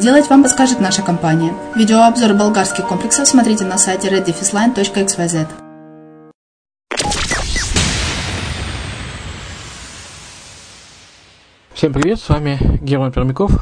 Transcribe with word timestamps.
сделать, 0.00 0.30
вам 0.30 0.42
подскажет 0.42 0.80
наша 0.80 1.02
компания. 1.02 1.52
Видеообзор 1.76 2.32
болгарских 2.32 2.86
комплексов 2.86 3.28
смотрите 3.28 3.66
на 3.66 3.76
сайте 3.76 4.08
reddefisline.xyz. 4.08 5.46
Всем 11.74 11.92
привет, 11.92 12.18
с 12.18 12.28
вами 12.30 12.78
Герман 12.80 13.12
Пермяков. 13.12 13.52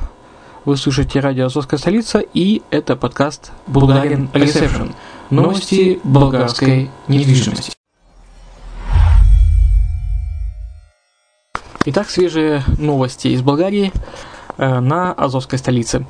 Вы 0.64 0.76
слушаете 0.76 1.18
радио 1.18 1.46
«Азовская 1.46 1.78
столица» 1.78 2.20
и 2.20 2.62
это 2.70 2.94
подкаст 2.94 3.50
«Булгарин 3.66 4.30
Ресепшн». 4.32 4.94
Новости 5.30 5.98
болгарской 6.04 6.88
недвижимости. 7.08 7.72
Итак, 11.84 12.08
свежие 12.10 12.62
новости 12.78 13.28
из 13.28 13.42
Болгарии 13.42 13.92
э, 14.56 14.80
на 14.80 15.12
Азовской 15.12 15.58
столице. 15.58 16.06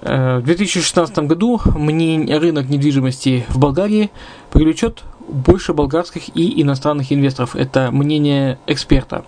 Э, 0.00 0.38
в 0.38 0.44
2016 0.44 1.18
году 1.20 1.60
мнение, 1.74 2.38
рынок 2.38 2.68
недвижимости 2.68 3.44
в 3.48 3.58
Болгарии 3.58 4.10
привлечет 4.50 5.02
больше 5.28 5.72
болгарских 5.74 6.34
и 6.36 6.62
иностранных 6.62 7.12
инвесторов. 7.12 7.56
Это 7.56 7.90
мнение 7.90 8.58
эксперта. 8.66 9.24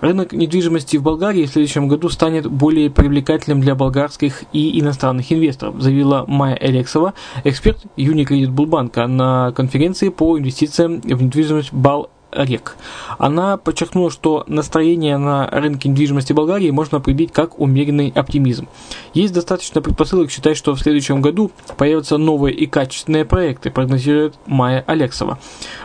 Рынок 0.00 0.32
недвижимости 0.32 0.98
в 0.98 1.02
Болгарии 1.02 1.46
в 1.46 1.50
следующем 1.50 1.88
году 1.88 2.10
станет 2.10 2.46
более 2.46 2.90
привлекательным 2.90 3.62
для 3.62 3.74
болгарских 3.74 4.44
и 4.52 4.78
иностранных 4.78 5.32
инвесторов, 5.32 5.80
заявила 5.80 6.26
Майя 6.28 6.58
Элексова, 6.60 7.14
эксперт 7.44 7.78
Unicredit 7.96 8.50
Булбанка 8.50 9.06
на 9.06 9.52
конференции 9.52 10.10
по 10.10 10.38
инвестициям 10.38 11.00
в 11.00 11.22
недвижимость 11.22 11.72
Бал 11.72 12.10
рек. 12.32 12.76
Она 13.18 13.56
подчеркнула, 13.56 14.10
что 14.10 14.44
настроение 14.46 15.18
на 15.18 15.48
рынке 15.48 15.88
недвижимости 15.88 16.32
Болгарии 16.32 16.70
можно 16.70 16.98
определить 16.98 17.32
как 17.32 17.58
умеренный 17.58 18.12
оптимизм. 18.14 18.68
Есть 19.14 19.34
достаточно 19.34 19.80
предпосылок 19.80 20.30
считать, 20.30 20.56
что 20.56 20.74
в 20.74 20.80
следующем 20.80 21.22
году 21.22 21.50
появятся 21.76 22.18
новые 22.18 22.54
и 22.54 22.66
качественные 22.66 23.24
проекты, 23.24 23.70
прогнозирует 23.70 24.34
Майя 24.46 24.84
Алексова. 24.86 25.38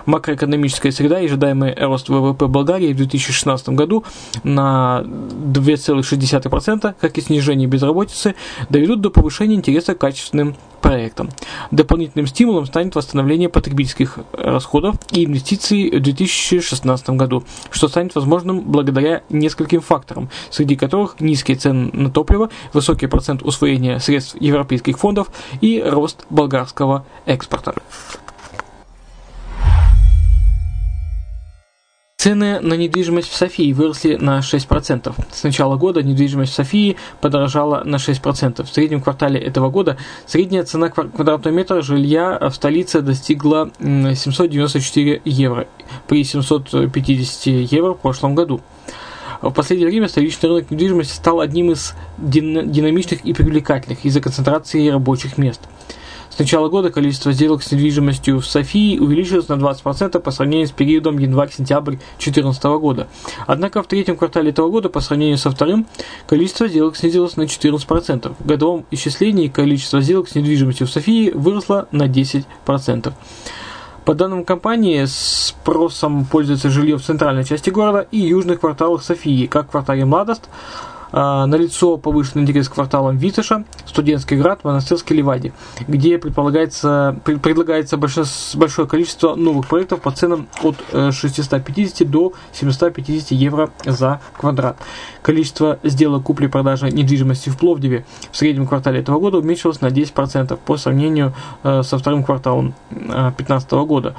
Макроэкономическая 0.06 0.92
среда 0.92 1.22
и 1.22 1.26
ожидаемый 1.26 1.76
рост 1.76 2.10
ВВП 2.10 2.48
Болгарии 2.48 2.94
в 2.94 2.98
2016 2.98 3.70
году 3.70 4.04
на 4.44 5.04
2,6%, 5.04 6.96
как 7.00 7.18
и 7.18 7.22
снижение 7.22 7.68
безработицы, 7.68 8.36
доведут 8.70 9.02
до 9.02 9.10
повышения 9.10 9.56
интереса 9.56 9.96
к 9.96 10.00
качественным 10.00 10.56
проектам. 10.82 11.30
Дополнительным 11.72 12.28
стимулом 12.28 12.66
станет 12.66 12.96
восстановление 12.96 13.50
потребительских 13.50 14.20
расходов 14.34 14.96
и 15.12 15.26
инвестиций 15.26 15.90
в 15.90 16.02
2016 16.02 17.10
году, 17.12 17.44
что 17.70 17.88
станет 17.88 18.16
возможным 18.16 18.62
благодаря 18.62 19.24
нескольким 19.30 19.82
факторам, 19.82 20.30
среди 20.50 20.76
которых 20.76 21.20
низкие 21.20 21.58
цены 21.58 21.92
на 21.94 22.10
топливо, 22.10 22.50
высокий 22.74 23.08
процент 23.08 23.44
усвоения 23.44 24.00
средств 24.00 24.36
европейских 24.40 24.98
фондов 24.98 25.30
и 25.62 25.82
рост 25.86 26.26
болгарского 26.30 27.06
экспорта. 27.26 27.74
Цены 32.22 32.60
на 32.60 32.76
недвижимость 32.76 33.30
в 33.30 33.36
Софии 33.36 33.74
выросли 33.74 34.16
на 34.16 34.42
6%. 34.42 35.12
С 35.32 35.42
начала 35.42 35.76
года 35.76 36.04
недвижимость 36.04 36.52
в 36.52 36.56
Софии 36.56 36.96
подорожала 37.20 37.84
на 37.84 37.96
6%. 37.96 38.64
В 38.64 38.70
среднем 38.72 39.02
квартале 39.02 39.40
этого 39.40 39.72
года 39.72 39.98
средняя 40.28 40.64
цена 40.64 40.90
квадратного 40.90 41.52
метра 41.52 41.82
жилья 41.82 42.38
в 42.40 42.54
столице 42.54 43.02
достигла 43.02 43.72
794 43.80 45.24
евро 45.26 45.68
при 46.08 46.24
750 46.24 47.72
евро 47.72 47.96
в 47.96 47.98
прошлом 47.98 48.36
году. 48.36 48.62
В 49.42 49.50
последнее 49.50 49.90
время 49.90 50.08
столичный 50.08 50.48
рынок 50.48 50.70
недвижимости 50.70 51.14
стал 51.14 51.40
одним 51.40 51.72
из 51.72 51.96
динамичных 52.20 53.26
и 53.26 53.34
привлекательных 53.34 54.06
из-за 54.06 54.22
концентрации 54.22 54.90
рабочих 54.90 55.40
мест– 55.40 55.62
с 56.34 56.40
начала 56.40 56.70
года 56.70 56.92
количество 56.92 57.34
сделок 57.34 57.62
с 57.62 57.72
недвижимостью 57.72 58.40
в 58.40 58.46
Софии 58.46 58.98
увеличилось 58.98 59.50
на 59.50 59.54
20% 59.54 60.18
по 60.20 60.32
сравнению 60.32 60.68
с 60.68 60.72
периодом 60.72 61.18
январь-сентябрь 61.18 61.98
2014 61.98 62.64
года. 62.80 63.08
Однако 63.48 63.84
в 63.84 63.88
третьем 63.88 64.16
квартале 64.16 64.52
этого 64.52 64.70
года 64.70 64.88
по 64.88 65.02
сравнению 65.02 65.38
со 65.38 65.52
вторым 65.52 65.88
количество 66.28 66.70
сделок 66.70 66.96
снизилось 66.96 67.36
на 67.36 67.44
14%. 67.44 68.34
В 68.40 68.46
годовом 68.46 68.86
исчислении 68.92 69.50
количество 69.50 70.00
сделок 70.00 70.30
с 70.30 70.36
недвижимостью 70.36 70.88
в 70.88 70.92
Софии 70.92 71.32
выросло 71.32 71.90
на 71.92 72.08
10%. 72.08 73.14
По 74.06 74.16
данным 74.16 74.46
компании, 74.46 75.06
спросом 75.06 76.26
пользуется 76.26 76.70
жилье 76.70 76.98
в 76.98 77.04
центральной 77.04 77.44
части 77.44 77.70
города 77.70 78.08
и 78.10 78.18
южных 78.18 78.62
кварталах 78.62 79.04
Софии, 79.04 79.46
как 79.48 79.68
в 79.68 79.72
квартале 79.72 80.06
Младост, 80.06 80.50
налицо 81.12 81.98
повышенный 81.98 82.44
интерес 82.44 82.70
к 82.70 82.74
кварталам 82.74 83.18
Витыша, 83.18 83.66
Студентский 83.86 84.38
град, 84.38 84.64
Монастырский 84.64 85.16
Ливади, 85.16 85.54
где 85.88 86.18
предполагается, 86.18 87.20
предлагается 87.24 87.98
большое, 87.98 88.26
большое 88.56 88.88
количество 88.88 89.36
новых 89.36 89.68
проектов 89.68 90.02
по 90.02 90.12
ценам 90.12 90.48
от 90.64 90.76
650 91.14 92.02
э, 92.02 92.06
до 92.06 92.34
750 92.54 93.32
евро 93.32 93.70
за 93.86 94.22
квадрат. 94.38 94.78
Количество 95.22 95.80
сделок 95.84 96.24
купли-продажи 96.24 96.92
недвижимости 96.92 97.50
в 97.50 97.58
Пловдиве 97.58 98.06
в 98.32 98.38
среднем 98.38 98.68
квартале 98.68 99.00
этого 99.00 99.20
года 99.20 99.38
уменьшилось 99.38 99.82
на 99.82 99.88
10% 99.88 100.58
по 100.58 100.78
сравнению 100.78 101.34
э, 101.64 101.84
со 101.84 101.98
вторым 101.98 102.24
кварталом 102.24 102.74
2015 102.90 103.72
э, 103.72 103.86
года. 103.86 104.16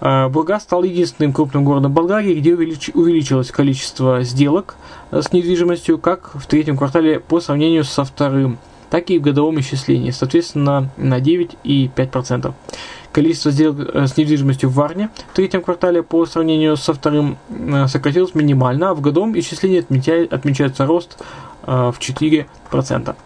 Э, 0.00 0.28
Бургас 0.28 0.62
стал 0.62 0.82
единственным 0.84 1.32
крупным 1.32 1.64
городом 1.64 1.92
Болгарии, 1.92 2.34
где 2.34 2.54
увеличилось 2.54 3.50
количество 3.50 4.22
сделок 4.22 4.76
э, 5.10 5.22
с 5.22 5.32
недвижимостью 5.32 5.98
как 5.98 6.30
в 6.34 6.46
третьем 6.46 6.76
квартале 6.76 7.20
по 7.20 7.40
сравнению 7.40 7.84
со 7.84 8.04
вторым, 8.04 8.58
так 8.90 9.10
и 9.10 9.18
в 9.18 9.22
годовом 9.22 9.58
исчислении, 9.60 10.10
соответственно, 10.10 10.90
на 10.96 11.18
9,5%. 11.18 12.52
Количество 13.12 13.50
сделок 13.50 13.88
э, 13.94 14.06
с 14.06 14.16
недвижимостью 14.16 14.68
в 14.68 14.74
Варне 14.74 15.08
в 15.32 15.36
третьем 15.36 15.62
квартале 15.62 16.02
по 16.02 16.26
сравнению 16.26 16.76
со 16.76 16.92
вторым 16.92 17.38
сократилось 17.86 18.34
минимально, 18.34 18.90
а 18.90 18.94
в 18.94 19.00
годовом 19.00 19.38
исчислении 19.38 19.80
отмечается 20.30 20.86
рост 20.86 21.18
в 21.62 21.96
4%. 21.98 23.16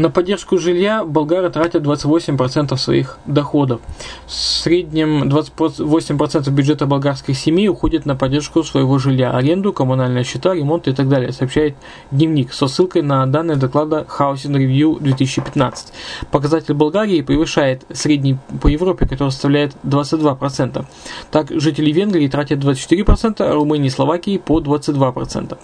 На 0.00 0.08
поддержку 0.08 0.56
жилья 0.56 1.04
болгары 1.04 1.50
тратят 1.50 1.82
28% 1.82 2.74
своих 2.78 3.18
доходов. 3.26 3.82
В 4.26 4.32
среднем 4.32 5.24
28% 5.24 6.50
бюджета 6.50 6.86
болгарских 6.86 7.36
семей 7.36 7.68
уходит 7.68 8.06
на 8.06 8.16
поддержку 8.16 8.62
своего 8.62 8.98
жилья, 8.98 9.36
аренду, 9.36 9.74
коммунальные 9.74 10.24
счета, 10.24 10.54
ремонт 10.54 10.88
и 10.88 10.94
так 10.94 11.10
далее, 11.10 11.32
сообщает 11.32 11.76
Дневник 12.10 12.54
со 12.54 12.66
ссылкой 12.66 13.02
на 13.02 13.26
данные 13.26 13.58
доклада 13.58 14.06
Housing 14.18 14.56
Review 14.56 14.98
2015. 15.00 15.92
Показатель 16.30 16.72
Болгарии 16.72 17.20
превышает 17.20 17.84
средний 17.92 18.38
по 18.62 18.68
Европе, 18.68 19.06
который 19.06 19.28
составляет 19.28 19.74
22%. 19.84 20.86
Так, 21.30 21.48
жители 21.50 21.92
Венгрии 21.92 22.26
тратят 22.28 22.60
24%, 22.60 23.42
а 23.42 23.52
Румынии 23.52 23.88
и 23.88 23.90
Словакии 23.90 24.38
по 24.38 24.60
22%. 24.60 25.58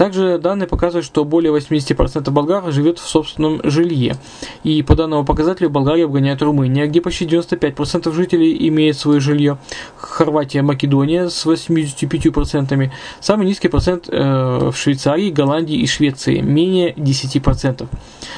Также 0.00 0.38
данные 0.38 0.66
показывают, 0.66 1.04
что 1.04 1.26
более 1.26 1.54
80% 1.54 2.30
болгар 2.30 2.72
живет 2.72 2.98
в 2.98 3.06
собственном 3.06 3.60
жилье. 3.64 4.16
И 4.64 4.82
по 4.82 4.96
данному 4.96 5.26
показателю 5.26 5.68
Болгария 5.68 6.06
обгоняет 6.06 6.40
Румыния, 6.40 6.86
где 6.86 7.02
почти 7.02 7.26
95% 7.26 8.10
жителей 8.14 8.66
имеет 8.68 8.96
свое 8.96 9.20
жилье. 9.20 9.58
Хорватия, 9.98 10.62
Македония 10.62 11.28
с 11.28 11.44
85%. 11.44 12.90
Самый 13.20 13.46
низкий 13.46 13.68
процент 13.68 14.08
э, 14.08 14.70
в 14.70 14.74
Швейцарии, 14.74 15.28
Голландии 15.30 15.76
и 15.76 15.86
Швеции, 15.86 16.40
менее 16.40 16.94
10%. 16.94 17.86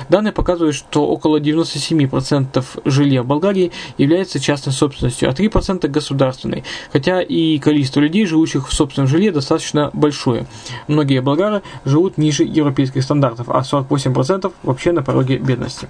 Данные 0.09 0.33
показывают, 0.33 0.75
что 0.75 1.07
около 1.07 1.39
97% 1.39 2.65
жилья 2.85 3.23
в 3.23 3.27
Болгарии 3.27 3.71
является 3.99 4.41
частной 4.41 4.73
собственностью, 4.73 5.29
а 5.29 5.33
3% 5.33 5.87
государственной. 5.87 6.65
Хотя 6.93 7.23
и 7.23 7.61
количество 7.61 8.01
людей, 8.01 8.27
живущих 8.27 8.69
в 8.69 8.75
собственном 8.75 9.07
жилье, 9.07 9.31
достаточно 9.31 9.91
большое. 9.93 10.47
Многие 10.89 11.21
болгары 11.21 11.52
Катара 11.53 11.63
живут 11.85 12.19
ниже 12.19 12.45
европейских 12.45 13.03
стандартов, 13.03 13.49
а 13.51 13.61
48% 13.61 14.53
вообще 14.63 14.93
на 14.93 15.03
пороге 15.03 15.39
бедности. 15.39 15.89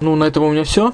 Ну, 0.00 0.16
на 0.16 0.24
этом 0.24 0.42
у 0.42 0.50
меня 0.50 0.64
все. 0.64 0.92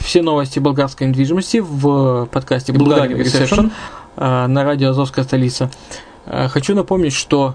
Все 0.00 0.22
новости 0.22 0.58
болгарской 0.58 1.06
недвижимости 1.06 1.58
в 1.58 2.26
подкасте 2.32 2.72
Bulgarian 2.72 3.18
Reception 3.18 3.70
э, 4.16 4.46
на 4.46 4.64
радио 4.64 4.90
Азовская 4.90 5.24
столица. 5.24 5.70
Э, 6.24 6.48
хочу 6.48 6.74
напомнить, 6.74 7.12
что 7.12 7.54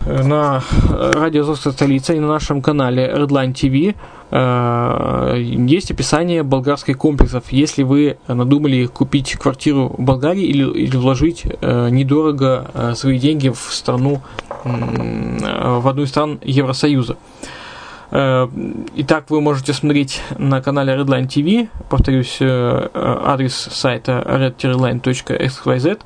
э, 0.00 0.22
на 0.22 0.62
радио 0.90 1.40
Азовская 1.40 1.72
столица 1.72 2.12
и 2.12 2.20
на 2.20 2.28
нашем 2.28 2.60
канале 2.60 3.06
Redline 3.06 3.54
TV 3.54 3.94
Э, 4.23 4.23
есть 4.34 5.92
описание 5.92 6.42
болгарских 6.42 6.98
комплексов. 6.98 7.52
Если 7.52 7.84
вы 7.84 8.16
надумали 8.26 8.86
купить 8.86 9.34
квартиру 9.34 9.94
в 9.96 10.02
Болгарии 10.02 10.42
или, 10.42 10.68
или 10.72 10.96
вложить 10.96 11.44
э, 11.44 11.88
недорого 11.90 12.68
э, 12.74 12.94
свои 12.96 13.20
деньги 13.20 13.48
в 13.50 13.58
страну, 13.58 14.22
в 14.64 15.88
одну 15.88 16.02
из 16.02 16.08
стран 16.08 16.40
Евросоюза. 16.42 17.16
Итак, 18.10 19.24
вы 19.28 19.40
можете 19.40 19.72
смотреть 19.72 20.22
на 20.38 20.62
канале 20.62 20.94
Redline 20.94 21.26
TV, 21.26 21.68
повторюсь, 21.90 22.38
адрес 22.40 23.54
сайта 23.54 24.22
red-line.xyz. 24.24 26.00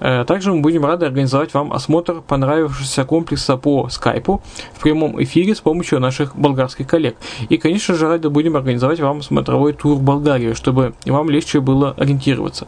Э, 0.00 0.24
также 0.24 0.52
мы 0.52 0.60
будем 0.60 0.84
рады 0.84 1.06
организовать 1.06 1.54
вам 1.54 1.72
осмотр 1.72 2.22
понравившегося 2.22 3.04
комплекса 3.04 3.56
по 3.56 3.88
скайпу 3.88 4.42
в 4.74 4.82
прямом 4.82 5.22
эфире 5.22 5.54
с 5.54 5.60
помощью 5.60 6.00
наших 6.00 6.36
болгарских 6.36 6.86
коллег. 6.86 7.16
И, 7.48 7.58
конечно 7.58 7.94
же, 7.94 8.08
рады 8.08 8.30
будем 8.30 8.56
организовать 8.56 9.00
вам 9.00 9.22
смотровой 9.22 9.72
тур 9.72 9.96
в 9.96 10.02
Болгарию, 10.02 10.54
чтобы 10.54 10.94
вам 11.04 11.30
легче 11.30 11.60
было 11.60 11.94
ориентироваться. 11.96 12.66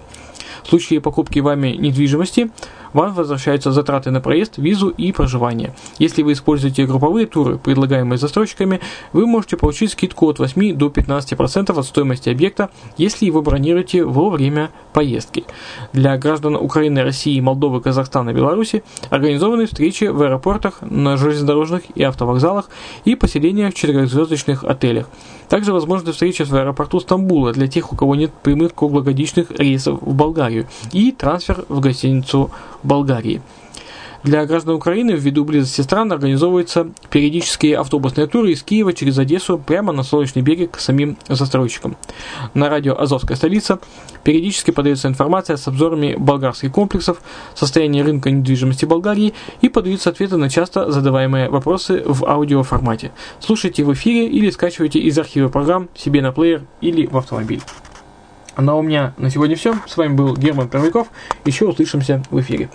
В 0.65 0.69
случае 0.69 1.01
покупки 1.01 1.41
вами 1.41 1.69
недвижимости 1.69 2.51
вам 2.93 3.15
возвращаются 3.15 3.73
затраты 3.73 4.11
на 4.11 4.21
проезд, 4.21 4.59
визу 4.59 4.89
и 4.89 5.13
проживание. 5.13 5.75
Если 5.99 6.23
вы 6.23 6.33
используете 6.33 6.87
групповые 6.87 7.27
туры, 7.27 7.59
предлагаемые 7.59 8.19
застройщиками, 8.19 8.81
вы 9.13 9.27
можете 9.27 9.57
получить 9.57 9.93
скидку 9.93 10.29
от 10.29 10.39
8 10.39 10.77
до 10.77 10.89
15% 10.89 11.79
от 11.79 11.87
стоимости 11.87 12.29
объекта, 12.29 12.71
если 12.97 13.27
его 13.27 13.43
бронируете 13.43 14.05
во 14.05 14.31
время 14.31 14.71
поездки. 14.93 15.45
Для 15.93 16.17
граждан 16.19 16.57
Украины, 16.57 17.03
России, 17.03 17.41
Молдовы, 17.41 17.81
Казахстана 17.81 18.31
и 18.31 18.35
Беларуси 18.35 18.83
организованы 19.11 19.67
встречи 19.67 20.05
в 20.05 20.21
аэропортах, 20.23 20.79
на 20.83 21.17
железнодорожных 21.17 21.85
и 21.95 22.03
автовокзалах 22.03 22.69
и 23.05 23.15
поселения 23.15 23.71
в 23.71 23.75
четырехзвездочных 23.75 24.65
отелях. 24.65 25.09
Также 25.49 25.73
возможны 25.73 26.13
встречи 26.13 26.43
в 26.43 26.55
аэропорту 26.55 27.01
Стамбула 27.01 27.53
для 27.53 27.69
тех, 27.69 27.93
у 27.93 27.97
кого 27.97 28.15
нет 28.15 28.33
прямых 28.43 28.75
круглогодичных 28.75 29.51
рейсов 29.51 30.01
в 30.01 30.15
Болгарию 30.15 30.52
и 30.93 31.13
трансфер 31.13 31.65
в 31.69 31.81
гостиницу 31.81 32.51
Болгарии. 32.83 33.41
Для 34.23 34.47
граждан 34.47 34.77
Украины 34.77 35.13
ввиду 35.13 35.45
близости 35.45 35.81
стран 35.81 36.13
организовываются 36.13 36.93
периодические 37.11 37.77
автобусные 37.77 38.29
туры 38.29 38.53
из 38.53 38.63
Киева 38.63 38.93
через 38.93 39.19
Одессу 39.19 39.59
прямо 39.59 39.93
на 39.93 40.05
Солнечный 40.05 40.43
берег 40.43 40.73
к 40.73 40.79
самим 40.79 41.17
застройщикам. 41.29 41.97
На 42.55 42.69
радио 42.69 42.97
«Азовская 42.97 43.37
столица» 43.37 43.81
периодически 44.23 44.71
подается 44.71 45.09
информация 45.09 45.57
с 45.57 45.67
обзорами 45.67 46.15
болгарских 46.17 46.71
комплексов, 46.71 47.21
состояния 47.57 48.05
рынка 48.05 48.31
недвижимости 48.31 48.85
Болгарии 48.85 49.35
и 49.61 49.69
подаются 49.69 50.11
ответы 50.11 50.37
на 50.37 50.49
часто 50.49 50.93
задаваемые 50.93 51.49
вопросы 51.49 52.05
в 52.07 52.25
аудиоформате. 52.25 53.11
Слушайте 53.41 53.83
в 53.83 53.93
эфире 53.93 54.29
или 54.29 54.51
скачивайте 54.51 55.01
из 55.01 55.19
архива 55.19 55.49
программ 55.49 55.89
себе 55.97 56.23
на 56.23 56.31
плеер 56.31 56.63
или 56.81 57.07
в 57.07 57.17
автомобиль. 57.17 57.61
Ну 58.57 58.79
у 58.79 58.83
меня 58.83 59.15
на 59.17 59.31
сегодня 59.31 59.57
все. 59.57 59.75
С 59.87 59.97
вами 59.97 60.15
был 60.15 60.37
Герман 60.37 60.69
Первиков. 60.69 61.09
Еще 61.45 61.67
услышимся 61.67 62.23
в 62.31 62.41
эфире. 62.41 62.69